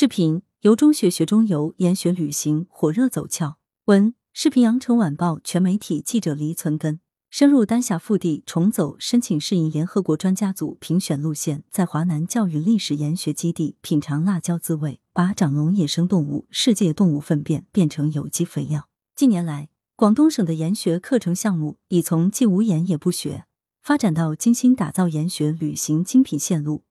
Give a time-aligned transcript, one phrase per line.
[0.00, 3.56] 视频由中学学中游，研学旅行火热走俏。
[3.86, 18.88] 文视频羊城晚报全媒体记者黎存根深入丹霞腹地，重走申请适应联合国专家组评选路线，在华南教育历史研学基地品尝辣椒滋味，把长龙野生动物、世界动物粪便变成有机肥料。
[19.16, 23.46] 近年来，广东省的研学课程项目已从既无研也不学，
[23.82, 26.84] 发展到精心打造研学旅行精品线路。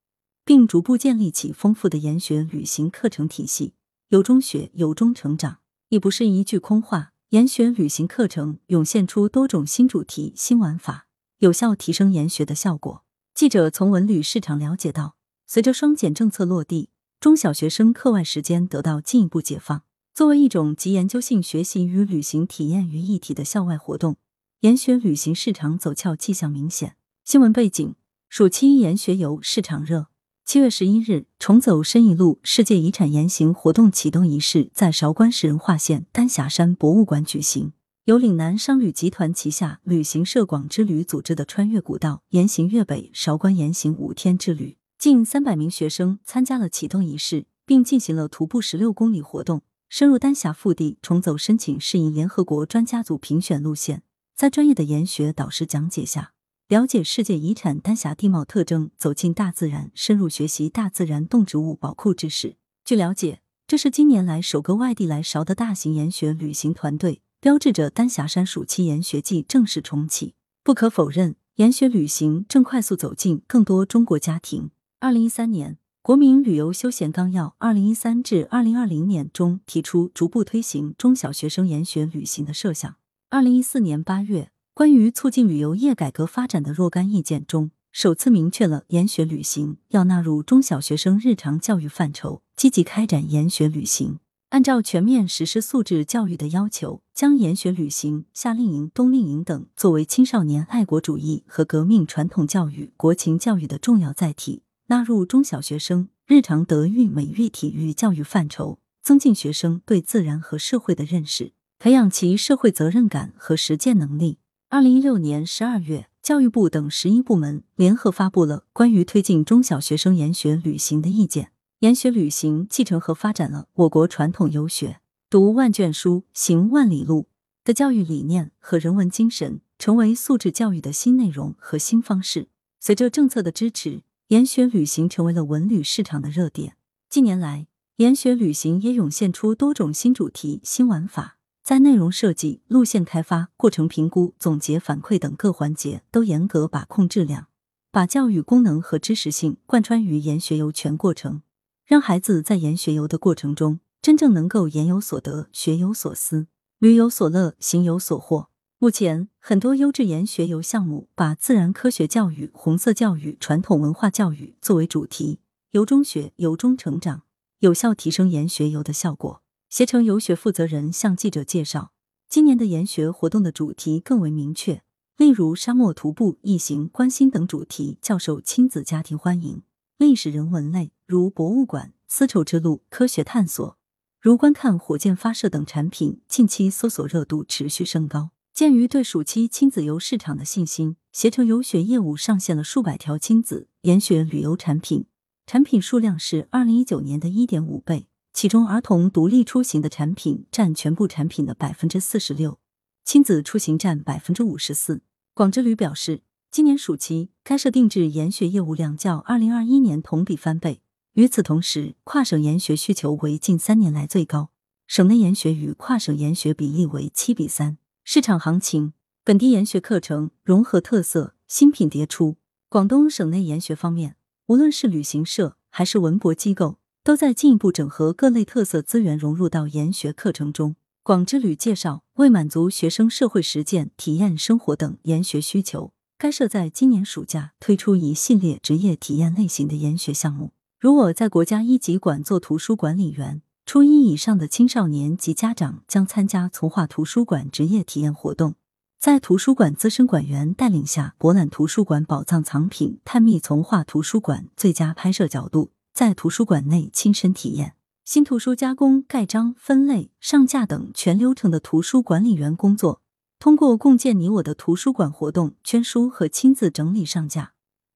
[0.48, 3.74] 并逐步建立起丰富的研学旅行课程体系，
[4.08, 7.12] 由中学由中成长，已不是一句空话。
[7.32, 11.08] 研学旅行课程涌现出多种新主题、新玩法，
[11.40, 13.04] 有效提升研学的效果。
[13.34, 19.84] 记者从文旅市场了解到，随着双减政策落地，中小学生课外时间得到进一步解放。
[20.14, 24.16] 作为一种集研究性学习与旅行体验于一体的校外活动，
[24.62, 26.96] 研学旅行市场走俏迹象明显。
[27.26, 27.96] 新闻背景：
[28.30, 30.08] 暑期研学游市场热。
[30.48, 37.74] 七月十一日，重走申遗路世界遗产言行活动启动仪式在韶关市仁化县丹霞山博物馆举行。
[38.06, 54.04] 由岭南商旅集团旗下旅行社广之旅组织的穿越古道言行粤北韶关言行五天之旅，近三百名学生参加了启动仪式，并进行了徒步十六公里活动，深入丹霞腹地，重走申请适应联合国专家组评选路线，
[54.34, 56.32] 在专业的研学导师讲解下。
[56.68, 62.58] 了解世界遗产丹霞地貌特征，走进大自然，深入学习大自然动植物宝库知识。
[62.84, 70.34] 据了解，这是近年来首个外地来韶的大型研学旅行团队，标志着丹霞山暑期研学季正式重启。
[70.62, 74.72] 不可否认，研学旅行正快速走进更多中国家庭。
[75.00, 82.98] 二零一三年《国民旅游休闲纲要（二零一三至二零二零年）》中提出逐步推行中小学生研学旅行的设想。
[83.30, 84.52] 二零一四年八月。
[84.78, 94.20] 关于促进旅游业改革发展的若干意见中，首次明确了研学旅行要纳入中小学生日常教育范畴，积极开展研学旅行。
[94.50, 114.38] 按照全面实施素质教育的要求，将研学旅行、夏令营、冬令营等作为青少年爱国主义和革命传统教育、国情教育的重要载体，纳入中小学生日常德育、美育、体育教育范畴，增进学生对自然和社会的认识，培养其社会责任感和实践能力。
[114.70, 121.54] 二零一六年十二月，教育部等十一部门联合发布了关于推进中小学生研学旅行的意见。
[121.80, 125.00] 研学旅行继承和发展了我国传统游学
[125.32, 127.30] “读万卷书，行万里路”
[127.64, 132.50] 的教育理念和人文精神，成为素质教育的新内容和新方式。
[132.82, 136.76] 随着政策的支持，研学旅行成为了文旅市场的热点。
[137.10, 141.37] 近年来，研学旅行也涌现出多种新主题、新玩法。
[141.68, 147.48] 在内容设计、路线开发、过程评估、总结反馈等各环节都严格把控质量，
[147.92, 151.42] 把教育功能和知识性贯穿于研学游全过程，
[151.86, 156.48] 让孩子在研学游的过程中真正能够研有所得、学有所思、
[156.80, 158.48] 旅有所乐、行有所获。
[158.80, 165.42] 目前，很多优质研学游项目把自然科学教育、红色教育、传统文化教育作为主题，
[165.72, 167.24] 由中学由中成长，
[167.60, 169.42] 有效提升研学游的效果。
[169.70, 171.92] 携程游学负责人向记者介绍，
[172.30, 174.82] 今年的研学活动的主题更为明确，
[175.18, 179.64] 例如沙漠徒步、异形、关心等主题较受亲子家庭欢迎；
[179.98, 183.78] 历史人文类如博物馆、丝绸之路、科学探索，
[184.22, 188.30] 如观看火箭发射等产品，近期搜索热度持续升高。
[188.54, 195.06] 鉴于对暑期亲子游市场的信心，携程游学业务上线了数百条亲子研学旅游产品，
[195.46, 198.08] 产品数量是二零一九年的一点五倍。
[198.40, 202.60] 其中，儿童独立出行的产品占全部产品的百分之四十六，
[203.04, 205.02] 亲子出行占百分之五十四。
[205.34, 206.22] 广之旅表示，
[206.52, 210.82] 今年暑期开设定制研学业务量较二零二一年同比翻倍。
[211.14, 214.52] 与此同时，跨省研学需求为近三年来最高，
[214.86, 217.80] 省内研学与跨省研学比例为七比三。
[218.04, 218.94] 市场行情，
[219.24, 222.38] 本地研学课程融合特色，新品迭出。
[222.70, 224.16] 广东省内研学方面，
[224.46, 226.78] 无论是旅行社还是文博机构。
[227.08, 230.76] 都在进一步整合各类特色资源，融入到研学课程中。
[231.04, 240.52] 广之旅介绍，为满足学生社会实践、体验生活等研学需求，该社在今年暑假推出一系列职业体验类型的研学项目。
[240.82, 248.56] 如我在国家一级馆做图书管理员，初一以上的青少年及家长将参加从化图书馆职业体验活动，
[249.00, 255.70] 在图书馆资深馆员带领下，博览图书馆宝藏藏品，探秘从化图书馆最佳拍摄角度。
[255.98, 257.74] 在图书馆内亲身体验
[258.06, 263.02] 新图书加工、盖章、分类、上架等全流程的图书管理员工作，
[263.40, 267.54] 通过共建你我的图书馆活动，捐书和亲自整理上架，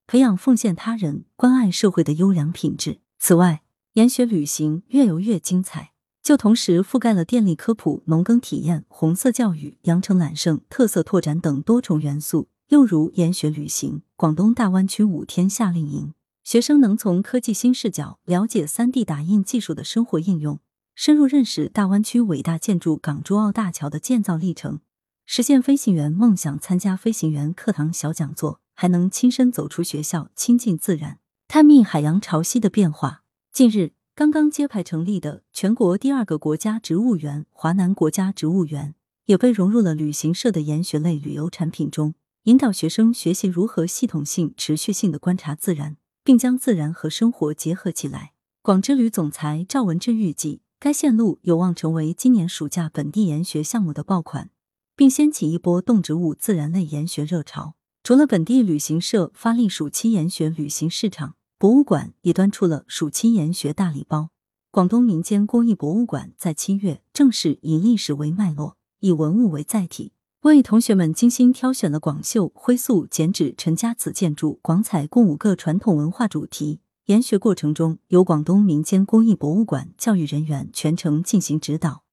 [0.08, 3.02] 培养奉献他人、关爱社会的优良品质。
[3.20, 3.62] 此外，
[3.94, 5.92] 研学旅行越游越精彩，
[6.24, 12.48] 就同时覆盖了电力科普、农耕体验、红色教育、羊城揽胜、特色拓展等多重元素。
[12.70, 16.14] 又如研学旅行广东大湾区五天夏令营，
[16.52, 20.60] 学生能从科技新视角了解三 D 打印技术的生活应用，
[20.94, 24.82] 深入认识大湾区伟大建筑港珠澳大桥的建造历程，
[25.26, 26.60] 实现飞行员梦想。
[26.60, 33.24] 参加飞行员课堂小讲座，还能亲身走出学校，亲近自然，探秘海洋潮汐的变化。
[33.54, 38.94] 近日，刚刚揭牌成立的全国第二个国家植物园——华南国家植物园，
[39.28, 42.16] 也被融入了旅行社的研学类旅游产品中。
[42.44, 48.34] 引导学生学习如何系统性、持续性的观察自然，并将自然和生活结合起来。
[48.62, 54.52] 广之旅总裁赵文志预计，该线路有望成为今年暑假本地研学项目的爆款，
[54.96, 57.76] 并掀起一波动植物自然类研学热潮。
[58.04, 64.30] 除了本地旅行社发力暑期研学旅行市场，博物馆也端出了暑期研学大礼包。
[64.72, 70.14] 广东民间工艺博物馆在七月正式以历史为脉络，以文物为载体。
[70.42, 76.80] 为同学们精心挑选了广绣、灰塑、剪纸、陈家祠建筑、广彩共五个传统文化主题。
[77.06, 82.04] 研学过程中，由广东民间工艺博物馆教育人员全程进行指导，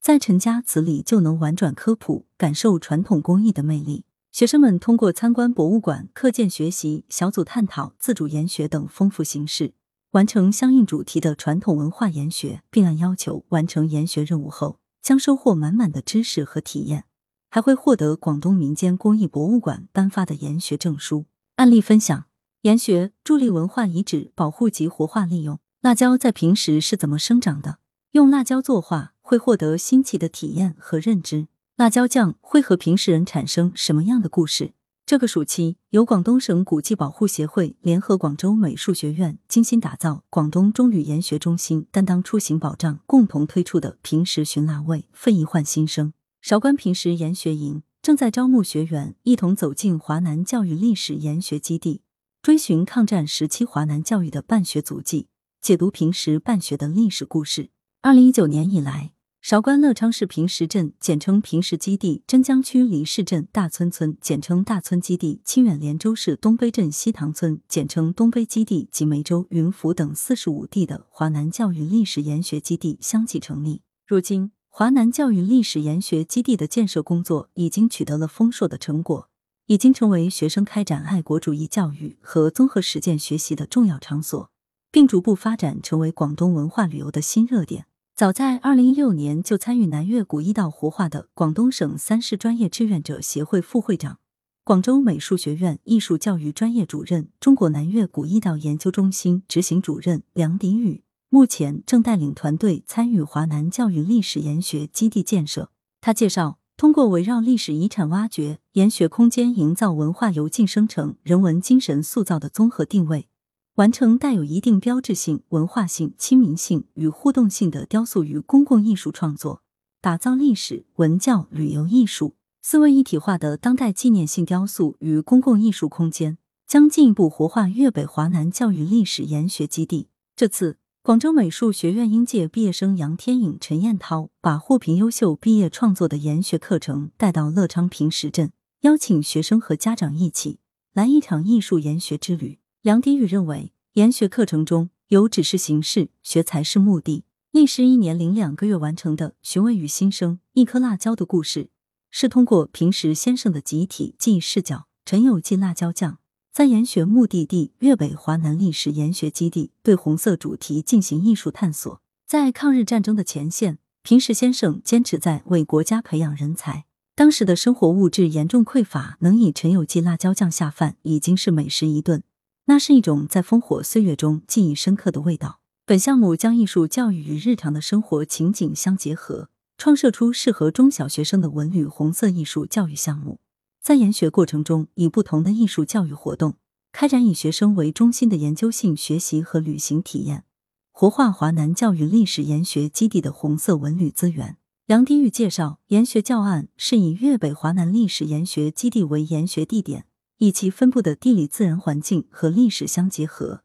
[0.00, 4.04] 在陈家祠里就能玩转科普，感受传统工艺的魅力。
[4.30, 9.74] 学生们通过参观博物馆、课件学习、小组探讨、自主研学等丰富形式，
[10.12, 17.06] 完成相应主题的传统文化研学，并按要求完成研学任务后，将收获满满的知识和体验。
[17.54, 21.26] 还会获得广东民间工艺博物馆颁发的研学证书。
[21.54, 22.24] 案例分享：
[22.62, 25.60] 研学助力文化遗址保护及活化利用。
[25.80, 27.78] 辣椒在平时是怎么生长的？
[28.10, 31.46] 用辣椒作画会获得新奇的体验和认知。
[31.76, 34.72] 辣椒酱会和平时人产生什么样的故事？
[35.06, 46.12] 这个暑期，由广东省古迹保护协会联合广州美术学院精心打造，广东中旅研学中心担当出行保障，共同推出的平时寻辣味，费一换新生。
[46.44, 52.02] 韶关平时研学营正在招募学员，一同走进华南教育历史研学基地，
[52.42, 55.28] 追寻抗战时期华南教育的办学足迹，
[55.62, 57.70] 解读平时办学的历史故事。
[58.02, 73.80] 二零一九年以来，韶关乐昌市平时镇（简称平时基地）、真江区黎市镇大村村（简称大村基地）、清远连州市东北镇西塘村（简称东北基地）及梅州云浮等四十五地的华南教育历史研学基地相继成立。
[74.06, 79.28] 如今，华南教育历史研学基地的建设工作已经取得了丰硕的成果，
[79.66, 84.50] 已经成为学生开展爱国主义教育和综合实践学习的重要场所，
[84.90, 87.86] 并逐步发展成为广东文化旅游的新热点。
[88.16, 94.18] 早在二零一六年就参与南粤古驿道活化的广东省三市专业志愿者协会副会长、
[94.64, 101.04] 广州美术学院艺术教育专业主任、中国南粤古驿道研究中心执行主任梁迪宇。
[101.34, 105.68] 目前正带领团队参与华南教育历史研学基地建设。
[106.00, 113.26] 他介绍，通过围绕历史遗产挖掘、研学空间营造、文化由静生成、人文精神塑造的综合定位，
[113.74, 119.64] 完成带有一定标志性、文化性、亲民性与互动性的雕塑与公共艺术创作，
[120.00, 126.38] 打造历史文教旅游艺术四位一体化的当代纪念性雕塑与公共艺术空间，
[126.68, 130.06] 将进一步活化粤北华南教育历史研学基地。
[130.36, 130.78] 这次。
[131.04, 138.50] 广州美术学院应届毕业生杨天颖、陈彦涛把获评优秀毕业创作的研学课程带到乐昌平石镇，
[138.80, 140.60] 邀请学生和家长一起
[140.94, 142.58] 来一场艺术研学之旅。
[142.80, 147.24] 梁迪宇认为，研学课程中有只是形式，学才是目的。
[147.50, 151.64] 历时一年零两个月完成的《寻味与新生：一颗辣椒的故事》，
[152.10, 156.16] 是通过平时先生的集体记忆视角，陈友记辣椒酱。
[156.54, 162.00] 在研学目的地粤北华南历史研学基地，对红色主题进行艺术探索。
[162.28, 166.84] 在抗日战争的前线，平时先生坚持在为国家培养人才。
[167.16, 172.22] 当时的生活物质严重匮乏，能以陈友记辣椒酱下饭已经是美食一顿，
[172.66, 175.58] 那是一种在烽火岁月中记忆深刻的味道。
[175.84, 183.40] 本项目将艺术教育与日常的生活情景相结合，创设出适合中小学生的文旅红色艺术教育项目。
[183.84, 186.54] 在研学过程中，以不同的艺术教育活动
[186.90, 190.44] 开展以学生为中心的研究性学习和旅行体验，
[190.90, 194.56] 活化华南教育历史研学基地的红色文旅资源。
[194.86, 200.06] 梁迪玉介绍，研学教案是以粤北华南历史研学基地为研学地点，
[200.38, 203.64] 以其分布的地理自然环境和历史相结合，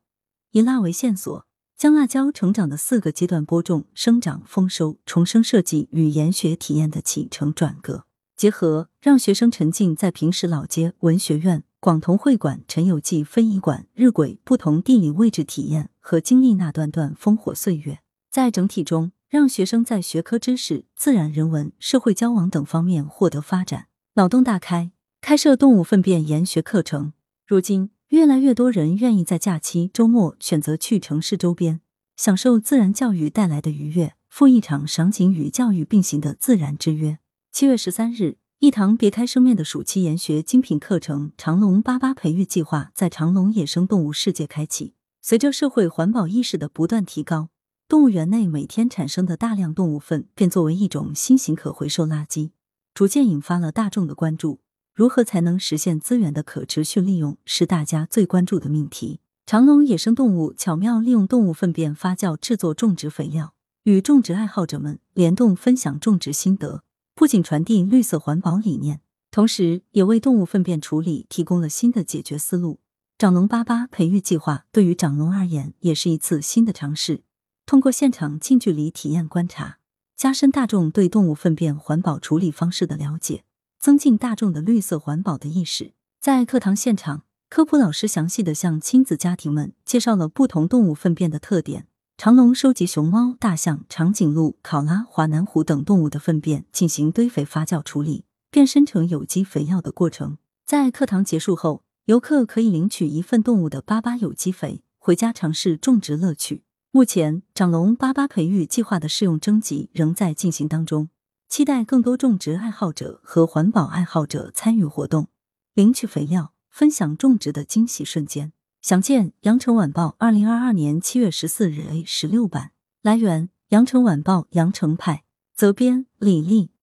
[0.52, 1.46] 以辣为线索，
[1.78, 8.04] 将辣椒成长的四个阶段播种、生长、丰收、重生设计与研学体验的起承转合。
[8.40, 18.00] 结合让学生沉浸在平时老街、文学院、广同会馆陈友记非遗馆日晷不同地理位置体验和经历那段段烽火岁月，
[18.32, 24.94] 在整体中让学生在学科知识、自然人文、社会交往等方面获得发展，脑洞大开。
[25.20, 27.12] 开设动物粪便研学课程，
[27.46, 31.82] 如今越来越多人愿意在假期、周末选择去城市周边，
[32.16, 37.18] 享受自然教育带来的愉悦，赴一场赏景与教育并行的自然之约。
[37.60, 38.38] 七月十三日。
[38.60, 44.94] 一堂别开生面的暑期研学精品课程“长隆粑粑培育计划”在长隆野生动物世界开启。
[45.22, 47.50] 随着社会环保意识的不断提高，
[47.90, 52.52] 动物园内每天产生的大量动物粪便作为一种新型可回收垃圾，
[52.94, 54.62] 逐渐引发了大众的关注。
[54.96, 59.20] 如何才能实现资源的可持续利用，是大家最关注的命题。
[59.46, 66.84] 长隆野生动物巧妙利用动物粪便发酵制作种植肥料，与种植爱好者们联动分享种植心得。
[67.20, 72.80] 不仅传递绿色环保理念，同时也为动物粪便处理提供了新的解决思路。
[73.18, 77.24] 长隆巴巴培育计划对于长隆而言，也是一次新的尝试。
[77.66, 79.80] 通过现场近距离体验观察，
[80.16, 83.44] 加深大众对动物粪便环保处理方式的了解，
[83.82, 85.92] 增进大众的绿色环保的意识。
[86.22, 91.89] 在课堂现场，科普老师详细的向亲子家庭们介绍了不同动物粪便的特点。
[92.22, 100.38] 长隆收集熊猫、大象、长颈鹿、考拉、华南虎等动物的粪便进行堆肥发酵处理，变身成有机肥料的过程。
[100.66, 106.66] 在课堂结束后，游客可以领取一份动物的粑粑有机肥，回家尝试种植乐趣。
[106.92, 111.08] 目前，长隆粑粑培育计划的试用征集仍在进行当中，
[111.48, 115.30] 期待更多种植爱好者和环保爱好者参与活动，
[115.74, 118.52] 领取肥料，分享种植的惊喜瞬间。
[118.82, 122.72] 详见《羊城晚报》二零二二年七月十四日 A 十六版。
[123.02, 125.26] 来源：羊城晚报羊城派。
[125.54, 126.72] 责编：李丽。